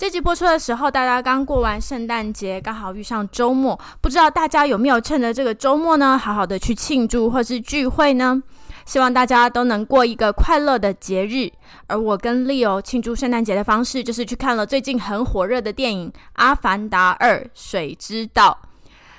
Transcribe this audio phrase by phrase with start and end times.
[0.00, 8.42] 这集播出的时候，大家刚过完圣诞节，刚好遇上周末，不知道大家有没有趁着这个周末呢，好好的去庆祝或是聚会呢？
[8.86, 11.52] 希望大家都能过一个快乐的节日。
[11.86, 18.56] 而我跟 Leo 庆祝圣诞节的方式，就是去看了最近很火热的电影《阿凡达二：水之道》。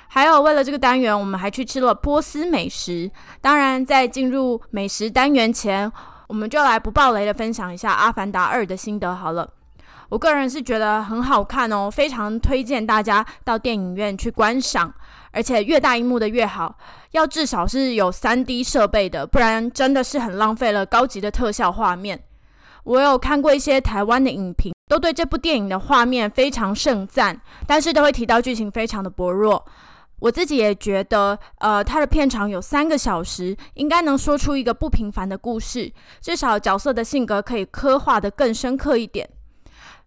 [0.08, 3.08] 还有，为了这个单元，我们还去吃了波斯美食。
[3.40, 5.92] 当然，在进入美食单元前，
[6.26, 9.48] 我们就来不爆雷的分享一下《阿凡达二》的心得好了。
[10.12, 14.92] 我个人是觉得很好看哦，非常推荐大家到电影院去观赏，
[15.30, 16.76] 而且越大荧幕的越好，
[17.12, 22.22] 要至少是有 3D 设备的，不然真的是很浪费了高级的特效画面。
[22.84, 29.64] 我有看过一些台湾的影评，都对这部电影的画面非常盛赞，但是都会提到剧情非常的薄弱。
[30.18, 39.26] 我自己也觉得，呃，它的片长有三个小时，应该能说出一个不平凡的故事，至少角色的性格可以刻画得更深刻一点。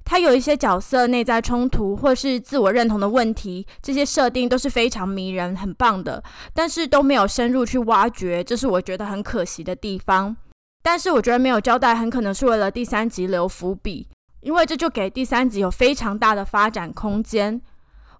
[0.06, 10.38] 他有一些角色内在冲突或是自我认同的问题，这些设定都是非常迷人、很棒的，但是都没有深入去挖掘，这是我觉得很可惜的地方。
[10.84, 14.08] 但是我觉得没有交代，很可能是为了第三集留伏笔，
[14.42, 17.60] 因为这就给第三集有非常大的发展空间。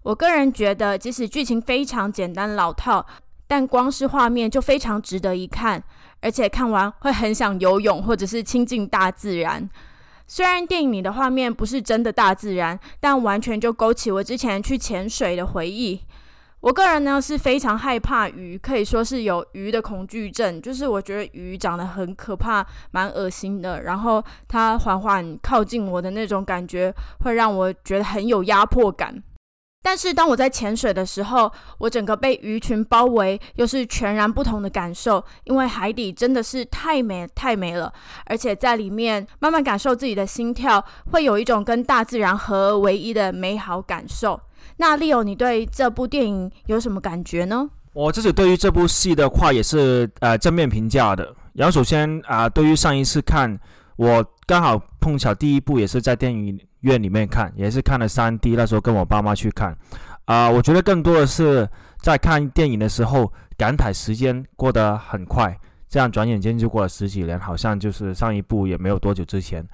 [0.02, 3.06] 我个人觉得，即使剧情非常简单老套，
[3.46, 5.80] 但光是画面就非常值得一看，
[6.20, 9.70] 而且看完会很想游泳或者是亲近大自然。
[10.26, 16.00] 虽然电影里的画面不是真的大自然，但完全就勾起我之前去潜水的回忆。
[16.60, 23.82] 我个人呢是非常害怕鱼，可以说是有鱼的恐惧症，就是我觉得鱼长得很可怕，蛮恶心的。
[23.82, 29.22] 然后它缓缓靠近我的那种感觉，会让我觉得很有压迫感。
[29.82, 35.24] 但是当我在潜水的时候，我整个被鱼群包围，又是全然不同的感受。
[35.44, 37.92] 因为海底真的是太美太美了，
[38.24, 44.40] 而且在里面慢慢感受自己的心跳，会有一种跟大自然合而为一的美好感受。
[44.78, 47.70] 那 Leo，你对这部电影有什么感觉呢？
[47.92, 51.32] 我自己对于这部戏的话也是呃正面评价的。
[51.54, 53.58] 然后首先啊、对于上一次看，
[53.96, 59.76] 我刚好碰巧第一部也是在电影院里面看，也是看了 3D，那时候跟我爸妈去看，
[60.24, 65.58] 啊、我觉得更多的是在看电影的时候感慨时间过得很快，
[65.88, 69.66] 这样转眼间就过了十几年，好像就是上一部也没有多久之前。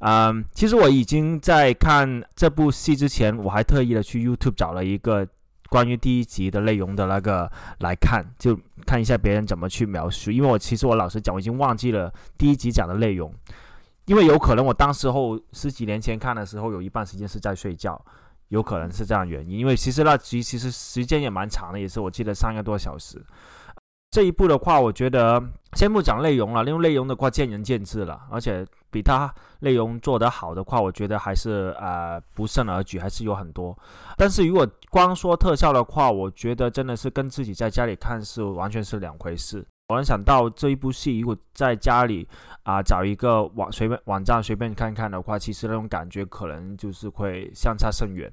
[0.00, 5.26] 嗯，其实我已经在看这部戏之前，我还特意的去 YouTube 找了一个
[5.70, 10.30] 关于第一集的内容的那个来看，就看一下别人怎么去描述。
[10.30, 13.32] 因为我其实我老实讲，我已经忘记了第一集讲的内容，
[14.06, 18.00] 因为有可能我当时候十几年前看的时候，有一半时间是在睡觉，
[18.48, 19.58] 有可能是这样原因。
[19.58, 23.20] 因为其实那集其实时间也蛮长的，也是我记得三个多小时。
[24.12, 25.42] 这一部的话，我觉得
[25.74, 29.30] 先不讲内容了，因为内容的话见仁见智了，而且比它
[29.60, 33.76] 内容做得好的话，我觉得还是呃不胜而举，还是有很多。
[34.16, 39.66] 但是如果光说特效的话，我觉得真的是跟自己在家里看是完全是两回事。
[39.88, 42.26] 我能想到这一部戏，如果在家里
[42.64, 48.30] 啊、找一个网随便网站随便看看的话，其实那种感觉可能就是会相差甚远。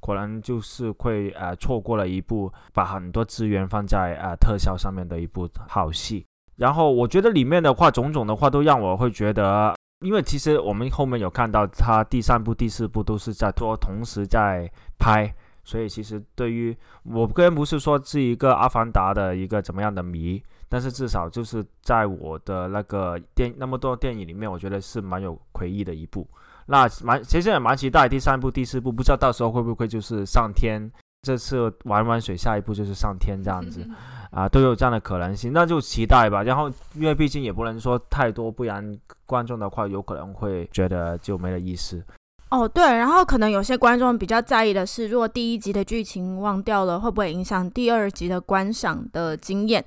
[0.00, 6.26] 可能就是会呃错过了一部把很多资源放在呃特效上面的一部好戏。
[6.56, 14.68] 然后我觉得里面的话，种种的话都让我会觉得，因为其实我们后面有看到他第三部、第四部都是在做同时在
[14.98, 15.32] 拍，
[15.62, 26.26] 所以其实对于我个人不是说是一个阿凡达的一个怎么样的迷，但是至少就是在我的那个电那么多电影里面，我觉得是蛮有回忆的一部。
[26.64, 30.90] 那蛮其实也蛮期待第三部、第四部，不知道到时候会不会就是上天。
[31.24, 33.86] 这次玩玩水，下一步就是上天这样子，
[34.32, 36.42] 啊，都有这样的可能性，那就期待吧。
[36.42, 42.02] 然后因为毕竟也不能说太多，不然观众的话有可能会觉得就没了意思。
[42.50, 49.84] 哦，对，然后可能有些观众比较在意的是，如果第一集的剧情忘掉了，会不会影响第二集的观赏的经验？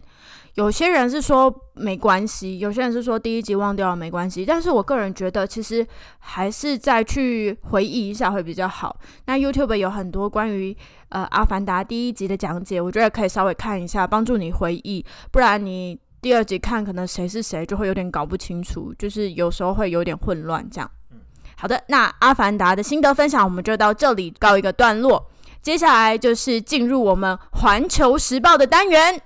[0.56, 5.86] 有些人是说没关系，有些人是说第一集忘掉了没关系，但是我个人觉得其实
[6.20, 8.98] 还是再去回忆一下会比较好。
[9.26, 10.76] 那 YouTube 有很多关于
[11.10, 20.90] 呃《阿凡达》第一集的讲解，我觉得可以稍微看一下，帮助你回忆，不然你第二集看可能谁是谁就会有点搞不清楚，就是有时候会有点混乱这样。
[21.58, 25.30] 好的，那《阿凡达》的心得分享我们就到这里告一个段落。
[25.62, 29.22] 接下来就是进入我们《环球时报》的单元。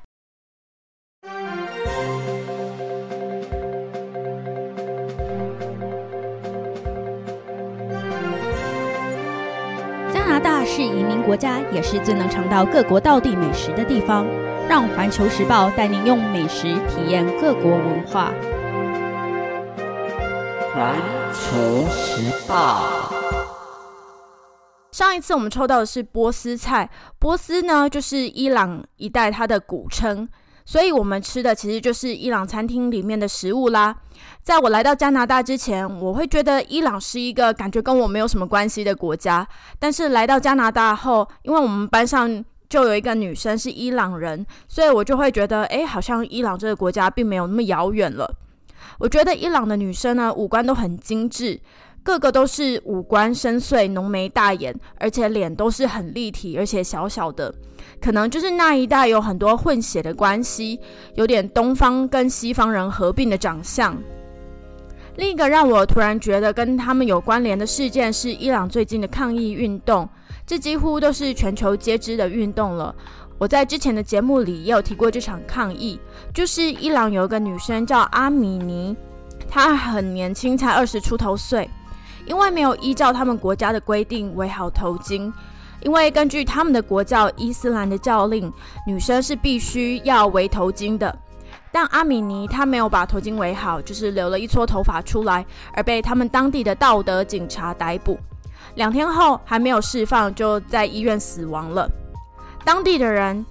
[10.65, 14.25] 是移民国家，也是最能尝到各国道地美食的地方。
[14.67, 18.31] 让《环球时报》带您用美食体验各国文化。
[20.71, 20.95] 环
[21.33, 22.83] 球时报。
[24.91, 30.29] 上一次我们抽到的是波斯菜，波斯呢就是伊朗一带它的古称，
[30.69, 33.95] 所以我们吃的其实就是伊朗餐厅里面的食物啦。
[34.43, 39.47] 在我来到加拿大之前，我会觉得伊朗是一个感觉跟我没有什么关系的国家，
[39.79, 48.31] 但是来到加拿大后，因为我们班上就有一个女生是伊朗人，所以我就会觉得，哎，好像伊朗这个国家并没有那么遥远了。
[48.99, 51.59] 我觉得伊朗的女生呢，五官都很精致，
[52.03, 57.53] 个个都是五官深邃、浓眉大眼，而且脸都是很立体，而且小小的。
[58.01, 60.79] 可能就是那一代有很多混血的关系，
[61.15, 63.97] 有点东方跟西方人合并的长相。
[65.17, 70.07] 另一个让我突然觉得跟他们有关联的事件是伊朗最近的抗议运动。
[70.47, 72.95] 这几乎都是全球皆知的运动了。
[73.37, 75.99] 我在之前的节目里也有提过这场抗议，
[76.33, 78.95] 就是伊朗有一个女生叫阿米尼，
[79.47, 81.69] 她很年轻，才二十出头岁，
[82.29, 85.31] 因为没有依照他们国家的规定围好头巾。
[85.81, 88.51] 因为根据他们的国教伊斯兰的教令，
[88.85, 91.17] 女生是必须要围头巾的。
[91.71, 98.19] 但阿米尼她没有把头巾围好，就是留了一撮头发出来，而被他们当地的道德警察逮捕。
[98.75, 101.89] 两天后还没有释放，就在医院死亡了。
[102.65, 103.45] 当地的人，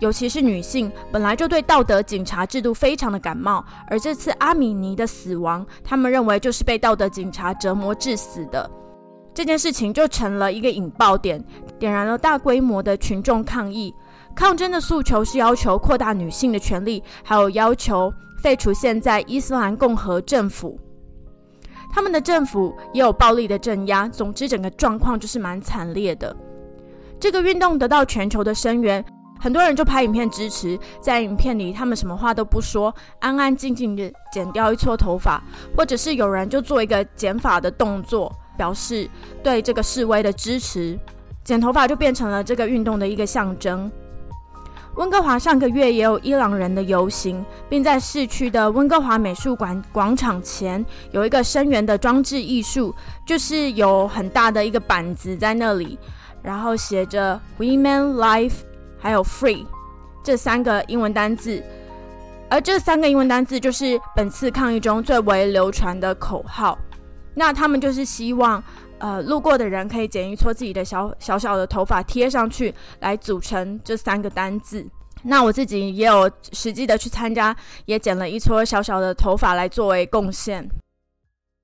[0.00, 8.68] 尤其是女性，本来就对道德警察制度非常的感冒，而这次阿米尼的死亡，他们认为就是被道德警察折磨致死的。
[9.32, 11.42] 这件事情就成了一个引爆点，
[11.78, 13.94] 点燃了大规模的群众抗议。
[14.34, 18.12] 抗争的诉求是要求扩大女性的权利，还有要求
[18.42, 20.78] 废除现在伊斯兰共和政府。
[21.92, 26.34] 他们的政府也有暴力的镇压，总之整个状况就是蛮惨烈的。
[27.18, 29.04] 这个运动得到全球的声援，
[29.40, 30.78] 很多人就拍影片支持。
[31.00, 35.42] 在影片里，他们什么话都不说，安安静静的剪掉一撮头发，
[35.76, 39.08] 或者是有人就做一个剪发的动作，表示
[39.42, 40.98] 对这个示威的支持。
[41.42, 43.90] 剪头发就变成了这个运动的一个象征。
[44.96, 52.94] 温哥华上个月也有伊朗人的游行，并在市区的温哥华美术馆广场前有一个声援的装置艺术，
[53.24, 55.98] 就是有很大的一个板子在那里，
[56.42, 58.56] 然后写着 “Women Life”
[59.00, 59.66] 还有 “Free”
[60.22, 61.62] 这三个英文单字，
[62.48, 66.78] 而这三个英文单字就是本次抗议中最为流传的口号。
[67.34, 68.62] 那他们就是希望。
[69.02, 74.86] 呃，路过的人可以剪一撮自己的小小小的头发贴上去，来组成这三个单字。
[75.22, 77.56] 那我自己也有实际的去参加，
[77.86, 80.68] 也剪了一撮小小的头发来作为贡献。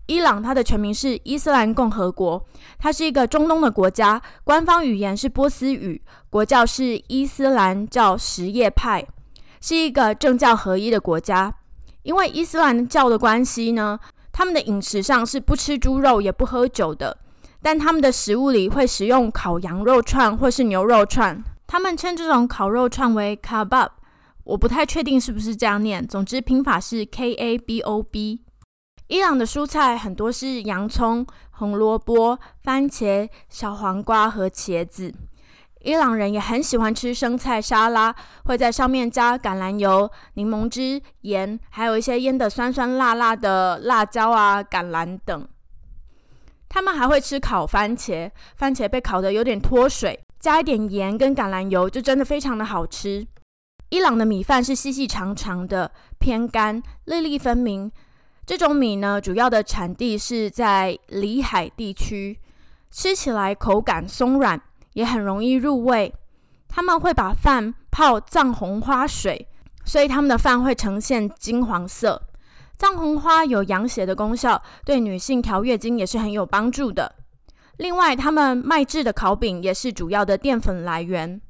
[0.06, 2.44] 伊朗它的全名是伊斯兰共和国，
[2.78, 9.04] 它是一个中东的国家，官方语言是波斯语，国教是伊斯兰教什叶派，
[9.60, 11.52] 是一个政教合一的国家。
[12.04, 13.98] 因为伊斯兰教的关系呢，
[14.30, 17.18] 他们的饮食上是不吃猪肉也不喝酒的。
[17.60, 23.88] 但他们的食物里会使用烤羊肉串或是牛肉串，他们称这种烤肉串为 kabab，
[24.44, 26.06] 我不太确定是不是这样念。
[26.06, 28.42] 总之拼法是 k a b o b。
[29.08, 35.14] 伊朗的蔬菜很多是洋葱、红萝卜、番茄、小黄瓜和茄子。
[35.82, 38.12] 伊朗人也很喜欢吃生菜沙拉，
[38.46, 45.46] 会在上面加橄榄油、柠檬汁、盐，还有一些腌的酸酸辣辣的辣椒啊、橄榄等。
[46.68, 53.24] 他们还会吃烤番茄，番茄被烤得有点脱水，加一点盐跟橄榄油，就真的非常的好吃。
[53.90, 57.92] 伊朗的米饭是细细长长的，偏干，粒粒分明。
[58.46, 62.38] 这种米呢，主要的产地是在里海地区，
[62.92, 64.60] 吃起来口感松软，
[64.92, 66.14] 也很容易入味。
[66.68, 69.48] 他们会把饭泡藏红花水，
[69.84, 72.22] 所以他们的饭会呈现金黄色。
[72.78, 77.16] 藏红花有养血的功效，对女性调月经也是很有帮助的。
[77.78, 81.40] 另外，他们麦制的烤饼也是主要的淀粉来源。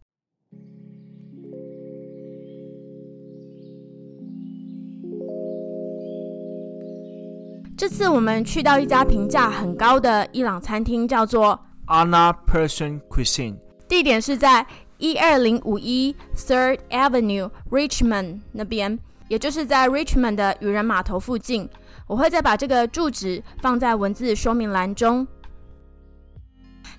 [7.77, 14.67] 这次我们去到一家评价很高的伊朗餐厅，叫做 Anna Persian Cuisine，地点是在
[14.97, 18.99] 一二零五一 Third Avenue Richmond 那边。
[19.29, 21.69] 也就是在 Richmond 的渔人码头附近，
[22.07, 25.27] 我会再把这个住址放在文字说明栏中。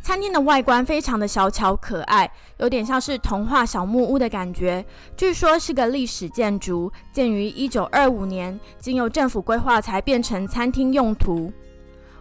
[0.07, 4.85] 餐厅的外观非常的小巧可爱，有点像是童话小木屋的感觉。
[5.17, 11.51] 据说是个历史建筑，建于一九二五年，经由政府规划才变成餐厅用途。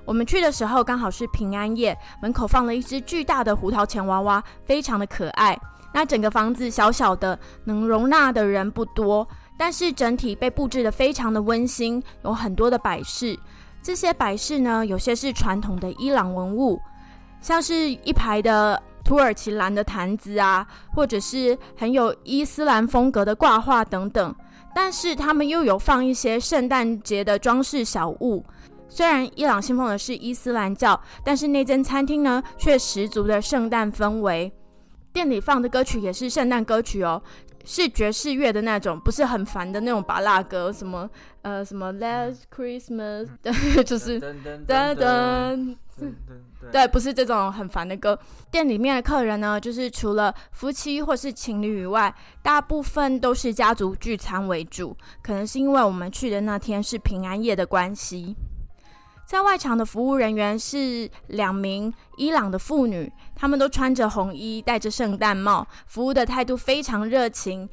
[0.05, 5.57] 我们去的时候刚好是平安夜，门口放了一只巨大的胡桃钳娃娃，非常的可爱。
[5.95, 9.25] 那整个房子小小的，能容纳的人不多，
[9.57, 13.39] 但是整体被布置的非常的温馨，有很多的摆饰。
[13.81, 16.81] 这些摆饰呢，有些是传统的伊朗文物。
[17.41, 24.35] 像是一排的土耳其蓝的坛子啊，或者是很有伊斯兰风格的挂画等等，
[24.75, 28.45] 但是他们又有放一些圣诞节的装饰小物。
[28.89, 34.53] 虽然伊朗信奉的是伊斯兰教，但是那间餐厅呢却十足的圣诞氛围。
[35.13, 37.23] 店里放的歌曲也是圣诞歌曲哦，
[37.67, 41.11] 是爵士乐的那种，不是很烦的那种巴拉歌，什么
[41.43, 43.29] 呃什么 Last Christmas，
[43.85, 45.77] 就是噔噔。
[46.73, 48.19] 对，不是这种很烦的歌。
[48.51, 54.97] 店里面的客人呢，就是除了夫妻或是情侣以外，大部分都是家族聚餐为主。
[55.23, 58.37] 可能是因为我们去的那天是平安夜的关系。
[59.27, 67.69] 在外场的服务人员是两名伊朗的妇女，她们都穿着红衣，戴着圣诞帽，服务的态度非常热情。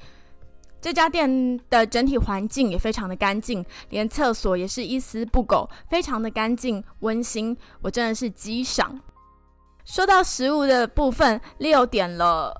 [0.82, 9.00] 这家店的整体环境也非常的干净，连厕所也是一丝不苟，非常的干净温馨，我真的是极赏。
[9.86, 12.60] 说到食物的部分，Leo 点了，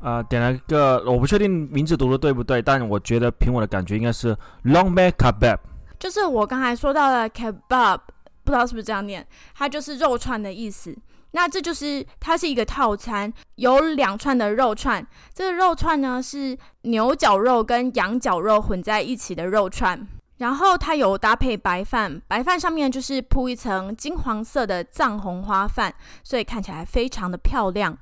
[0.00, 5.58] 呃，点了一个，我不确定名字读的对不对，但我觉得凭我的感觉应该是 Long Mac Kebab，
[5.98, 8.00] 就是我刚才说到的 Kebab，
[8.44, 10.96] 不知道是不是这样念，它就是肉串的意思。
[11.32, 15.06] 那这就是它是一个套餐，有两串的肉串。
[15.32, 25.94] 这个肉串呢是牛角肉跟羊角肉混在一起的肉串，然后它有搭配白饭，白饭上面就是铺一层金黄色的藏红花饭，
[26.24, 27.96] 所以看起来非常的漂亮。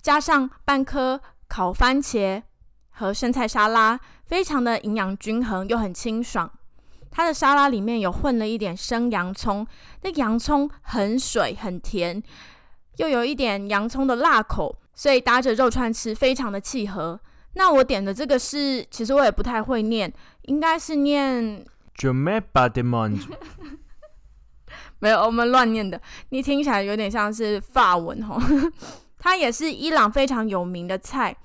[0.00, 2.42] 加上半颗烤番茄
[2.90, 6.50] 和生菜沙拉，非常的营养均衡又很清爽。
[7.12, 9.64] 它的沙拉里面有混了一点生洋葱，
[10.00, 12.20] 那洋葱很水很甜。
[12.96, 17.20] 又有一点洋葱的辣口，所以搭着肉串吃非常的契合。
[17.54, 21.64] 那我点的这个是，其实我也不太会念，应该是念 e
[22.06, 22.08] e
[25.00, 26.00] 没有，我们乱念的。
[26.30, 28.40] 你听起来有点像是法文哦。
[29.18, 31.36] 它也是伊朗非常有名的菜。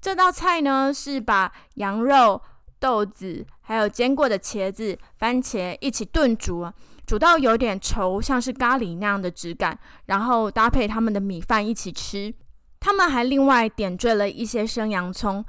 [0.00, 2.40] 这道菜呢是把羊肉、
[2.80, 6.66] 豆子还有煎过的茄子、番茄一起炖煮。
[7.06, 12.32] 煮到有点稠，像是咖喱那样的质感，然后搭配他们的米饭一起吃。
[12.78, 15.44] 他们还另外点缀了一些生洋葱，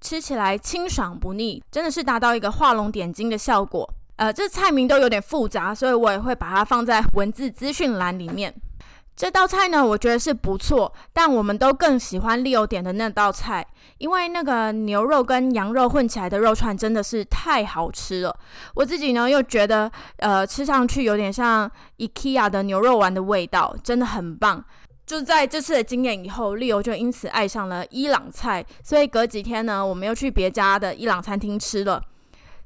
[0.00, 3.88] 吃起来清爽不腻，真的是达到一个画龙点睛的效果。
[4.16, 8.52] 呃，这菜名都有点复杂，所以我也会把它放在文字资讯栏里面。
[9.16, 18.38] 这道菜呢，我觉得是不错，但我们都更喜欢 Leo 点的那道菜，因为那个牛肉跟羊肉混起来的肉串真的是太好吃了。
[18.74, 24.62] 我自己呢又觉得，呃，吃上去有点像 IKEA 的牛肉丸的味道，真的很棒。
[25.06, 32.02] 就在这次的经验以后，Leo 就因此爱上了伊朗菜，所以隔几天呢，我们又去别家的伊朗餐厅吃了。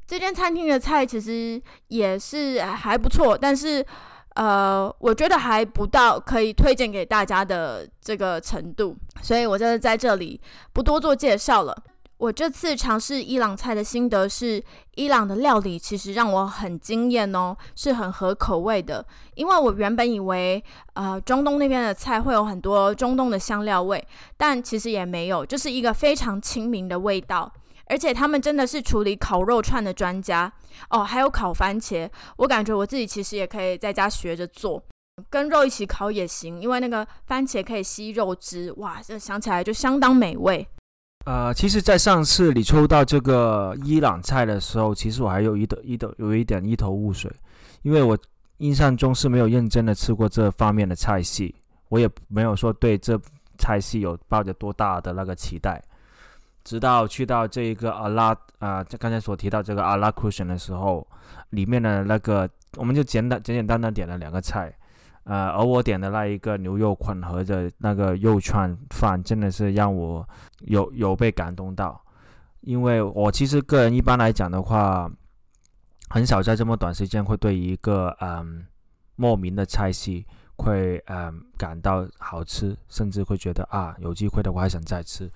[0.04, 3.87] 这间餐厅的菜其实也是还不错，但是。
[4.34, 10.40] 呃，我觉得还不到可以推荐给大家的这个程度，所以我就在这里
[10.72, 11.76] 不多做介绍了。
[12.16, 14.62] 我这次尝试伊朗菜的心得是，
[14.94, 19.02] 伊朗的料理其实让我很惊艳哦，是很合口味的。
[19.37, 24.06] 因为我原本以为，呃，中东那边的菜会有很多中东的香料味，
[24.37, 27.50] 但其实也没有，就是一个非常亲民的味道。
[27.90, 30.50] 而且他们真的是处理烤肉串的专家
[30.90, 34.80] 哦，还有烤番茄，我感觉我自己其实也可以在家学着做，
[35.28, 40.64] 跟肉一起烤也行，因为那个番茄可以吸肉汁，哇，这想起来就相当美味。
[41.26, 47.30] 呃，其实，在上次你抽到这个伊朗菜的时候，其实我还有一头一头有一点一头雾水，
[47.82, 48.16] 因为我
[48.59, 51.54] 印象中是没有认真的吃过这方面的菜系，
[51.88, 53.20] 我也没有说对这
[53.59, 55.82] 菜系有抱着多大的那个期待。
[56.71, 61.05] 直到去到这一个阿拉啊，这刚才所提到这个阿拉 cushion 的时候，
[61.49, 64.73] 里面的那个我们就简单简简单单点了两个菜，
[65.25, 70.25] 呃，而我点的那一个牛肉混合的那个肉串饭，真的是让我
[70.61, 72.00] 有有被感动到，
[72.61, 75.11] 因为我其实个人一般来讲的话，
[76.09, 78.65] 很少在这么短时间会对一个嗯
[79.17, 80.25] 莫名的菜系
[80.55, 85.29] 会嗯感到好吃，甚至会觉得啊有机会的我还想再吃。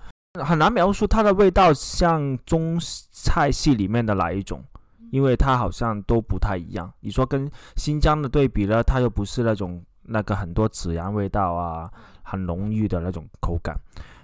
[0.43, 2.79] 很难描述它的味道，像中
[3.11, 4.63] 菜系里面的哪一种？
[5.11, 6.91] 因为它好像都不太一样。
[6.99, 11.89] 你说跟新疆的对比呢，它又不是那种那个很多孜然味道啊，
[12.23, 13.75] 很浓郁的那种口感，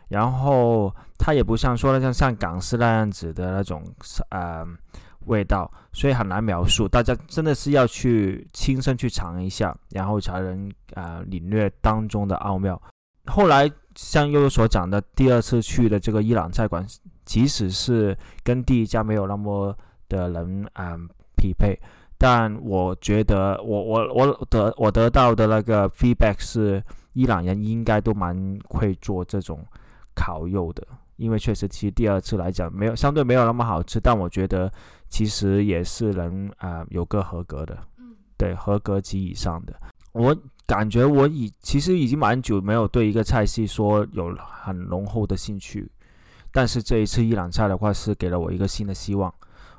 [0.09, 3.83] 然后它也不像说的像像港式那样子的那种
[4.29, 4.65] 呃
[5.27, 6.87] 味道，所以很难描述。
[6.87, 12.81] 大家真的是要去亲身去尝一下，然后才能啊领略当中的奥妙。
[13.27, 16.85] 后来像悠悠所讲的，第二次去的这个伊朗菜馆，
[17.25, 19.75] 即使是跟第一家没有那么
[20.09, 20.97] 的人啊、
[21.35, 21.77] 匹配，
[22.17, 26.81] 但我觉得我我我得我得到的那个 feedback 是，
[27.13, 29.65] 伊朗人应该都蛮会做这种
[30.15, 30.85] 烤肉的，
[31.17, 34.71] 因为确实其实第二次来讲没有相对没有那么好吃，但我觉得
[35.09, 37.77] 其实也是能啊、有个合格的，
[38.37, 39.73] 对合格及以上的。
[40.13, 45.89] 我感觉我已其实已经蛮久没有对一个菜系说有很浓厚的兴趣，
[46.51, 49.33] 但是这一次伊朗菜的话是给了我一个新的希望。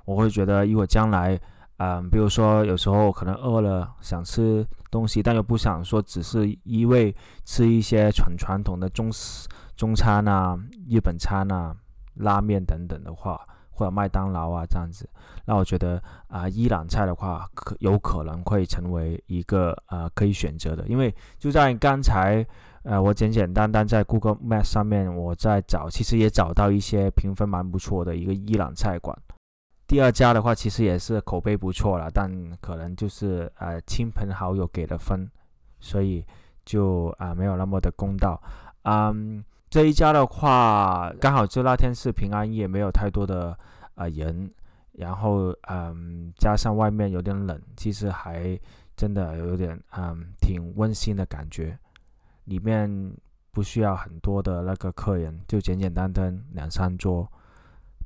[0.04, 1.38] 我会觉得，如果将来，
[1.78, 10.58] 嗯、比如说有时候可能饿了想吃东西，但又不想说只是一味吃一些很传统的中式中餐啊、
[10.88, 11.74] 日本餐啊、
[12.14, 13.40] 拉面等等的话，
[13.72, 15.08] 或者麦当劳啊这样子，
[15.44, 22.46] 那我觉得啊、伊朗菜的话，可有可能会成为一个呃可以选择的，因为就在刚才
[22.84, 29.16] 呃我简简单单在 Google Maps 上面我在找，其实也找到一些评分蛮不错的一个伊朗菜馆。
[29.86, 35.28] 第二家的话，其实也是口碑不错了，但可能就是呃亲朋好友给的分，
[35.80, 36.24] 所以
[36.64, 38.40] 就啊、没有那么的公道。
[38.84, 43.56] 嗯，这一家的话，刚好就那天是平安夜，没有太多的
[43.94, 44.50] 呃人，
[44.92, 48.60] 然后嗯加上外面有点冷，其实还
[48.94, 51.78] 真的有点嗯挺温馨的感觉。
[52.44, 53.16] 里面
[53.50, 57.26] 不需要很多的那个客人，就简简单单两三桌。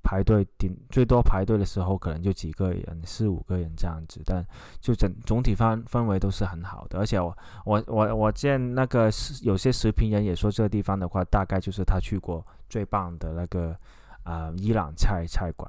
[0.06, 4.46] 排队顶最多排队的时候可能就几个人，四五个人这样子，但
[4.80, 6.96] 就整总体氛氛围都是很好的。
[7.00, 9.10] 而且我我我我见那个
[9.42, 13.76] 有些食评人也说这个地方的话，大概就是他去过最棒的那个
[14.22, 15.68] 啊、伊朗菜菜馆。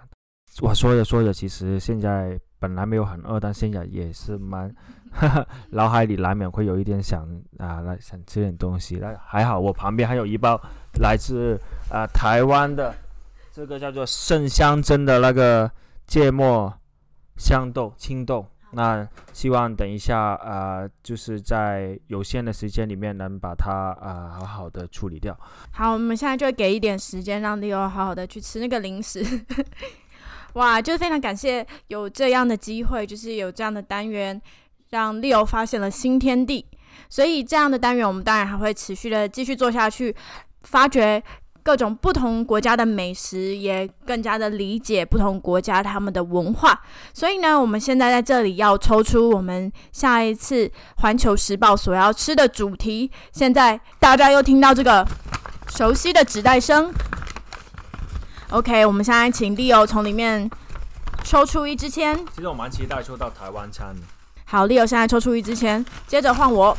[0.62, 4.71] 我说着说着，其实现在本来没有很饿，但现在也是蛮
[5.71, 8.97] 脑海里难免会有一点想啊，来想吃点东西。
[8.97, 10.62] 那还好，我旁边还有一包
[11.02, 12.93] 来自啊、台湾的。
[13.58, 15.72] 这个叫做圣香珍的那个
[16.06, 16.72] 芥末
[17.38, 25.36] 香豆青豆，那希望等一下啊、呃就是在有限的时间里面能把它啊、好好的处理掉。
[25.72, 29.26] 好，我们现在就给一点时间让 Leo 好好的去吃那个零食。
[30.54, 34.39] 哇，就是非常感谢有这样的机会，就是有这样的单元，
[34.91, 36.63] 让 Leo 发现了新天地。
[37.10, 40.15] 所以这样的单元，我们当然还会持续的继续做下去，
[40.62, 41.24] 发掘
[41.67, 46.82] 各种不同国家的美食，也更加的理解不同国家他们的文化。
[47.13, 50.65] 所以呢，我们现在在这里要抽出我们下一次
[51.01, 53.12] 《环球时报》所要吃的主题。
[53.34, 55.06] 现在大家又听到这个
[55.67, 56.89] 熟悉的纸袋声。
[58.51, 60.49] OK，我们现在请 Leo 从里面
[61.25, 62.17] 抽出一支签。
[62.34, 64.01] 其实我蛮期待抽到台湾餐的。
[64.45, 66.77] 好，Leo 现在抽出一支签，接着换我。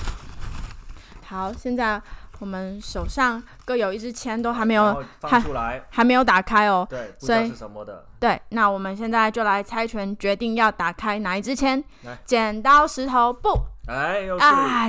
[1.26, 2.00] 好，现在
[2.40, 6.86] 我们手上各有一支签，都还没有放出来，还没有打开哦。
[6.88, 8.04] 对，不知道是什么的。
[8.20, 11.82] 对，那我们现在就来猜拳，决定要打开哪一支签。
[12.24, 13.50] 剪刀石头布
[13.88, 14.38] 哎，又！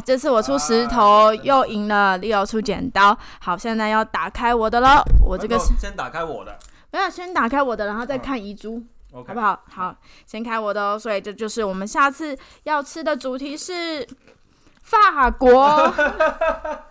[0.05, 2.19] 这次我出石头，啊又赢了。
[2.19, 3.17] Leo 出剪刀。
[3.39, 5.03] 好，现在要打开我的了。
[5.23, 6.57] 我这个是先打开我的
[6.91, 8.83] 没有先打开我的，然后再嗯看遗珠。
[9.11, 9.59] 好不好？
[9.73, 10.99] 好，先开我的哦。
[10.99, 14.05] 所以这就是我们下次要吃的主题是
[14.83, 15.93] 法国。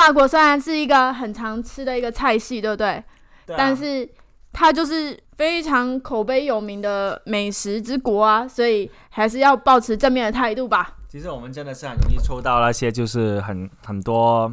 [0.00, 3.04] 法国虽然是一个很常吃的一个菜系，对不对？
[3.46, 4.08] 对啊但是
[4.52, 10.96] 它就是非常口碑有名的美食之国啊，所以还是要保持正面的态度吧。
[11.08, 14.50] 其实我们真的是很容易抽到那些就是很很多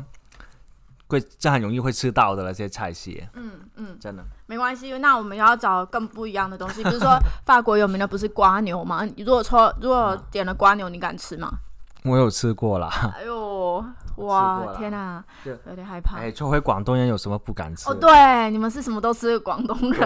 [1.07, 4.23] 会这很容易会吃到的那些菜系，嗯嗯，真的。
[4.47, 9.05] 没关系，那我们要找更不一样的东西，比如说 法国有名的不是瓜牛吗？
[9.05, 11.49] 你如果抽如果点了瓜牛，你敢吃吗？
[12.03, 13.36] 我有吃过啦，哎呦，
[14.17, 16.17] 哇天哪，就有点害怕。
[16.17, 17.89] 哎，作为广东人有什么不敢吃？
[17.89, 19.99] 哦，对，你们是什么都吃广东人，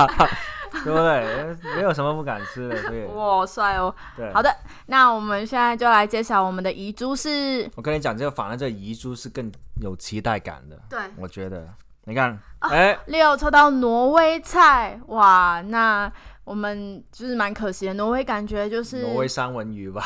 [0.84, 1.56] 对不对？
[1.76, 3.94] 没有什么不敢吃的，对哇，帅哦！
[4.16, 4.32] 对。
[4.32, 4.54] 好的，
[4.86, 11.66] 那我们现在就来揭晓我们的遗珠是，我跟你讲，这个反而这遗珠是更有期待感的，对，我觉得。
[12.08, 16.08] 你看，哎、六抽到挪威菜，哇，那
[16.44, 20.02] 我们就是蛮可惜的，挪威感觉就是挪威三文鱼吧，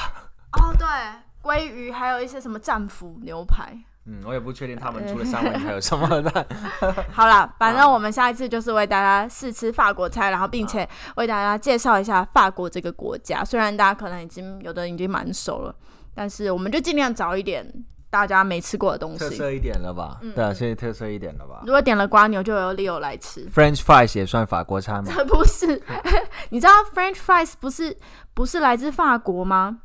[0.53, 0.87] 哦，对，
[1.43, 3.77] 鲑鱼，还有一些什么战斧牛排，
[4.07, 6.47] 嗯，我也不确定他们除了三文鱼还有什么的。
[7.13, 13.45] 好啦， 反正我们下一次就是为大家试吃法国菜，然后并且为大家介绍一下法国这个国家。
[13.45, 15.75] 虽然大家可能已经有的已经蛮熟了，
[16.15, 17.67] 但是我们就尽量找一点
[18.11, 19.19] 大家没吃过的东西。
[19.19, 20.19] 特色一点了吧？
[20.35, 23.49] 对啊，现在特色一点了吧如果点了瓜牛，就有 Leo 来吃。
[23.51, 25.13] ？French fries 也算法国餐吗？
[25.15, 25.81] 这不是，
[26.51, 27.97] 你知道 French fries 不是
[28.35, 29.79] 不是来自法国吗？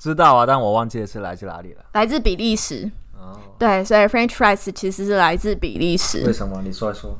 [0.00, 1.84] 知道啊，但我忘记是来自哪里了。
[1.92, 2.90] 来自比利时。
[3.18, 6.62] 哦，对，所以 French fries 其实是来自比利时为，什么？
[6.64, 7.16] 你说一说。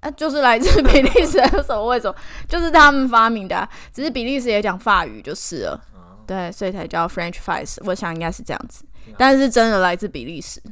[0.00, 2.16] 啊，就是来自比利时，有什么为什么？
[2.48, 5.80] 就是他们发明的啊、只是比利时也讲法语就是了。
[6.26, 7.76] 对，所以才叫 French fries。
[7.84, 8.84] 我想应该是这样子，
[9.18, 10.62] 但是真的来自比利时。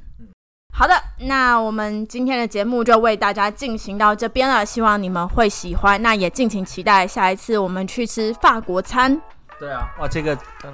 [0.72, 0.94] 好的，
[1.26, 6.00] 那我们今天的节目就为大家进行到这边了，希望你们会喜欢。
[6.00, 9.20] 那也敬请期待下一次我们去吃法国餐
[9.60, 10.72] 对啊，哇，这个，嗯，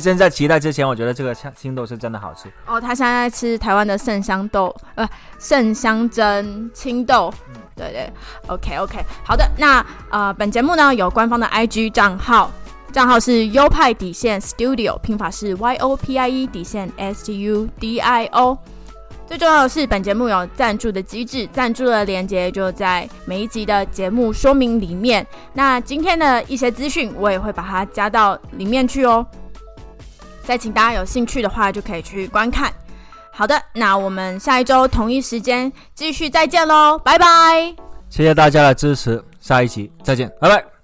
[0.00, 2.48] 正在期待之前，我觉得这个青豆是真的好吃。
[2.64, 2.80] 哦。
[2.80, 5.08] 他现在在吃台湾的圣香豆，呃，
[5.40, 7.34] 圣香蒸青豆。
[7.74, 8.12] 对对
[8.46, 9.44] ，OK OK，好的。
[9.58, 12.50] 那呃，本节目呢有官方的 IG 账号，
[12.92, 18.56] 账号是优派底线 Studio，拼法是 Y O P I E 底线 S T U D I O。
[19.30, 25.24] 最重要的是，本节目有赞助的机制，赞助的链接就在每一集的节目说明里面。
[25.52, 29.24] 那今天的一些资讯，我也会把它加到里面去哦。
[30.42, 32.72] 再请大家有兴趣的话，就可以去观看。
[33.30, 37.72] 好的，那我们下一周同一时间继续再见喽，拜拜。
[38.08, 40.79] 谢谢大家的支持，下一集再见，拜拜。